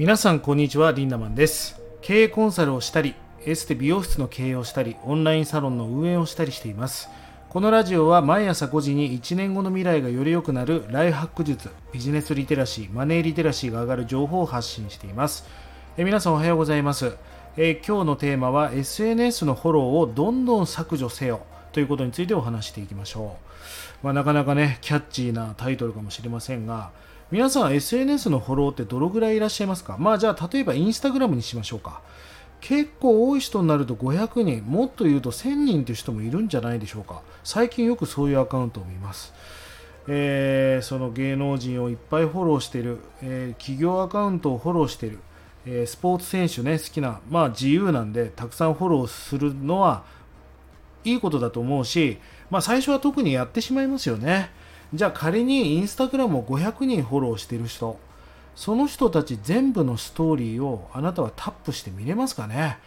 [0.00, 1.78] 皆さんこんにちはリンダマンです。
[2.00, 3.14] 経営コンサルをしたり
[3.44, 7.10] エステ美容室の経営をしたりオンラインサロンの運営をしたりしています。
[7.50, 15.44] このラジオは毎朝5時に1年後の未来がより良くなるライフハック術ビジネスリテラシーマネーリテラシーが上がる情報を発信しています。
[15.98, 17.18] え皆さんおはようございます。
[17.58, 21.42] え今日のテーマは SNS のフォローをどんどん削除せよ。
[21.72, 23.36] ということについてお話していきましょ
[24.02, 26.90] う、まあ、なかなかねキャッチーなタイトルかもしれませんが
[27.30, 29.96] 皆さん SNS のフォローってどのぐらいいらっしゃいますか？
[29.98, 32.02] まあじゃあ例えばインスタグラムにしましょうか。
[32.60, 37.22] 結構多い人になると500人もっと言うと1000人という人もいるんじゃないでしょうか。
[37.44, 39.32] 最近よくそういうアカウントを見ます。
[40.08, 45.20] えー、その芸能人をいっぱいフォローしている、えー、企業アカウントをフォローしている、
[45.66, 50.02] え、スポーツ選手ね好きなまあ自由なんでたくさんフォローするのは
[51.04, 52.18] いいことだと思うし、
[52.50, 54.50] まあ、最初は特にやってしまいますよね。
[54.92, 57.96] じゃあ仮にインスタグラムを500人フォローしてる人
[58.56, 62.78] その人たち全部のストーリーをあなたはタップして見れますかね。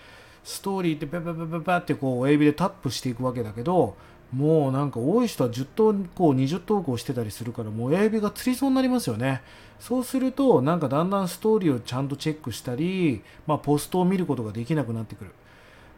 [0.44, 3.96] ストーリーってペペペペペってこう親指でタップしていくわけだけど
[4.34, 9.42] もうなんか多い人は10投稿20投稿してたりするからもう親指がつりそうになりますよね。
[9.80, 15.32] そうするとなんかだんだんストーリーをちゃんとチェックしたり、まあ、ポストを見ることができなくなってくる。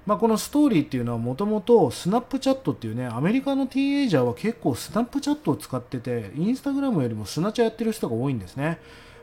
[0.05, 8.79] まあ、このストーリーっていうのはもともとスナップチャットっていうねアメリカのティーンエイジャーは結構スナップチャットを使っててインスタグラムよりもスナチャやってる人が多いんですね。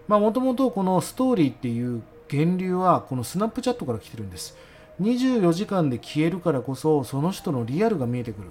[0.09, 4.57] もともとこのストーリーっていう源流はこのスナップチャットから来てるんです。
[5.01, 8.51] 24時間で消えるからこそその人のリアルが見えてくる。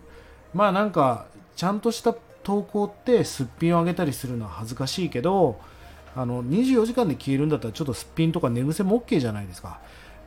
[0.53, 5.59] まあなんかちゃんとした投稿ってすっぴんをあげたりするのは恥ずかしいけど
[6.15, 9.79] あの24時間で消えるんだったらちょっとすっぴんとか寝癖も OK じゃないですか。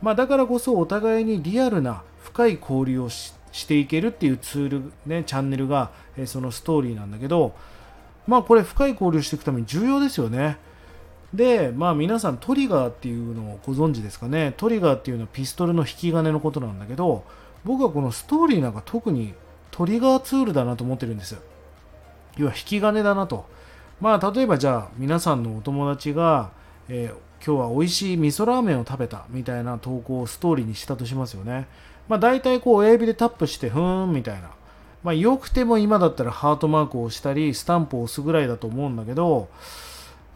[0.05, 3.33] まあ、だからこそお互いにリアルな深い交流をし
[3.67, 7.55] ていけるっていうツール、ね、チャンネルが、えそのストーリーなんだけど、
[8.27, 10.59] まあこれ深い交流していくために重要ですよね。
[11.33, 14.53] で、まあ皆さんトリガーっていうのをご存知ですかね。
[14.57, 17.23] トリガーっていうのはピストルの引き金のことなんだけど、
[17.63, 19.33] 僕はこのストーリーなんか特に
[19.71, 21.35] トリガーツールだなと思ってるんです。
[22.37, 23.47] 要は引き金だなと。
[23.99, 26.51] まあ例えばじゃあ皆さんのお友達が、
[26.89, 27.15] えー
[27.45, 31.67] 今日は美味しい味噌ラーメンを食べたみたいな投稿をストーリーにしたとしますよね。
[32.07, 34.49] まあ大体こう親指でタップしてふーんみたいな。
[35.03, 39.47] まあよくても今だったらハートマークを押したりスタンプを押すぐらいだと思うんだけど、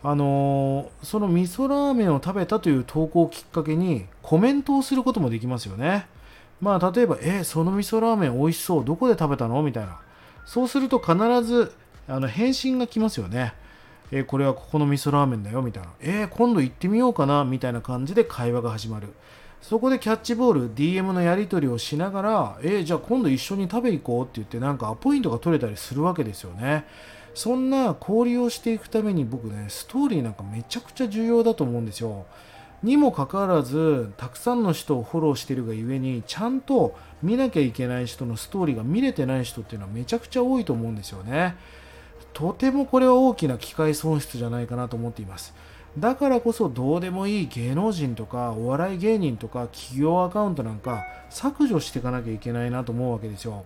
[0.04, 6.06] あのー、その味噌ラーメンを食べたという投稿をきっかけにコメントをすることもできますよね。
[6.62, 9.64] まあ例えば、えその味噌ラーメン美味しそう、どこで食べたの？
[9.64, 10.00] みたいな。
[10.46, 11.72] そうすると必ず
[12.08, 13.54] あの返信が来ますよね。
[14.12, 19.10] えー、これはここの味噌ラーメンだよみたいな、えー、今度行ってみようかなみたいな感じで会話が始まる。
[19.62, 26.86] そこでキャッチボール、DM のやり取りをしながら、えー、じゃあ今度一緒に食べ行こうって言ってなんかアポイントが取れたりするわけですよね。
[27.34, 32.26] そんな交流をしていくために僕ね、ストーリーなんかめちゃくちゃ重要だと思うんですよ。
[32.82, 41.56] にもかかわらず、たくさんの人をフォローしているがゆえに、ちゃんと見なきゃいけない人のストーリーが見れてない人っていうのはめちゃくちゃ多いと思うんですよね。
[42.34, 45.54] とてもこれは大きな機会損失じゃないかなと思っています。
[45.98, 53.66] だからこそどうでもいい芸能人とかお笑い芸人とか企業アカウントなんか削除していかなきゃいけないなと思うわけですよ。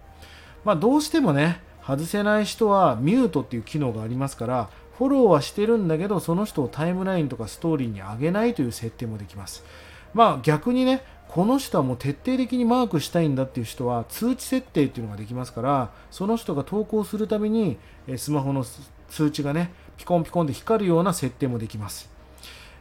[0.64, 9.64] まあどうしてもね外せない人はミュートっていう機能がありますからフォローはしてるんだけどその人をタイムラインとかストーリーに上げないという設定もできます。
[10.14, 17.78] まあ逆にねこの人はもう徹底的にマークしたいんだっていう人は通知設定っていうのができますからその人が投稿するために
[18.18, 18.64] スマホの
[19.10, 22.10] 通知がねピコンピコンで光るような設定もできます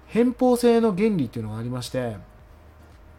[0.09, 2.17] 偏方性の原理っていうのがありまして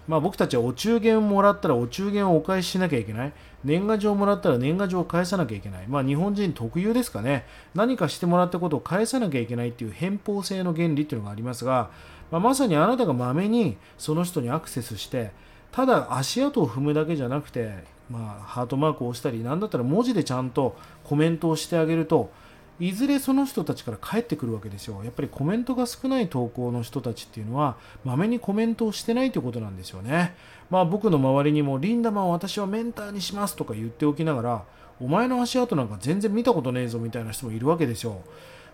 [0.08, 3.34] まあ僕たちはお中元をもらったらお中元をお返ししなきゃいけない。
[3.64, 5.88] 年賀状をもらったら年賀状を返さなきゃいけない。
[5.88, 7.46] まあ日本人特有ですかね。
[7.74, 11.90] 何かしてもらったことを返さなきゃいけないっていう偏方性の原理っていうのがありますが、
[12.34, 15.30] まあ、まさにあなたがまめにその人にアクセスして、
[15.72, 22.32] ただ足跡を踏むだけじゃなくて、まあハートマークを押したり、なんだったら文字でちゃんとコメントをしてあげると、
[22.80, 25.00] いずれその人たちから返ってくるわけですよ。
[25.04, 30.36] やっぱりコメントが少ない投稿の人たちっていうのは、まめにコメントをしてないということなんですよね。
[30.72, 34.64] まあ僕の周りにも、リンダマン私はメンターにしますとか言っておきながら、
[35.00, 38.22] お前の足跡なんか全然見たことねえぞみたいな人もいるわけですよ。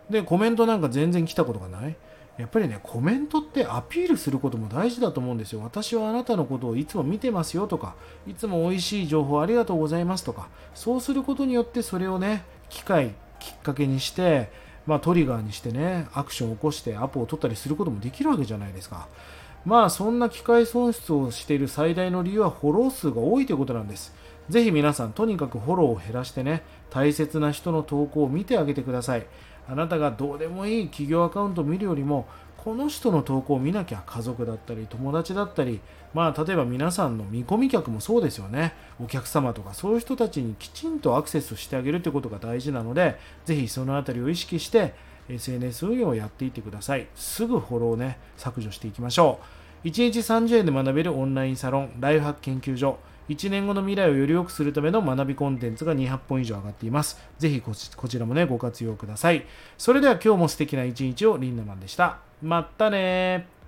[0.09, 1.97] で、コメントなんか全然来たことがない。
[2.39, 5.61] やっぱりね、コメントってアピールすることも大事だと思うんですよ。
[5.61, 7.95] 私はあなたのことをいつも見てますよとか、
[8.27, 14.51] いつも美味しい情報ありがとうございますとか、そうすることによってそれをね、機会、きっかけにして、
[14.85, 19.07] まあ、トリガーにしてねアクションを起こしてアポを取ったりすることもできるわけじゃないですか。
[19.65, 24.15] まあそんな機械損失をしている最大の理由はフォロー数が多いということなんです。
[24.49, 29.27] ぜひ皆さんとにかくフォローを減らしてね大切な人の投稿を見てあげてください。
[29.69, 32.27] あなたがどうでもいい企業アカウントを見るよりも
[32.57, 35.79] この人の投稿を見なきゃ家族だったり友達だったり
[36.13, 38.73] まあ例えば皆さんの見込み客もそうですよね。
[39.01, 44.93] お客様とかそういう人たちにきちんとアクセスしてあげるってことが大事なのでぜひそのあたりを意識して
[45.29, 47.07] SNS 運用をやっていってください。
[47.15, 49.39] すぐフォローね削除していきましょ
[49.85, 49.87] う。
[49.87, 52.97] 1日30円で学べるオンラインサロンライフハック研究所。
[53.29, 57.21] 1年後の未来をより良くするための学びコンテンツが200本以上上がっています。
[57.37, 59.45] ぜひこちらもね、ご活用ください。
[59.77, 62.17] それでは今日も素敵な一日をリンダマンでした。
[62.41, 63.58] まったね